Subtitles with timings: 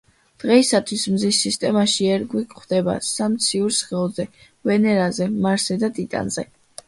[0.43, 4.27] დღეისათვის მზის სისტემაში ერგი გვხვდება სამ ციურ სხეულზე:
[4.71, 6.47] ვენერაზე, მარსზე და ტიტანზე.